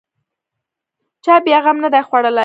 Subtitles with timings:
[1.25, 2.39] چا بیا غم نه دی خوړلی.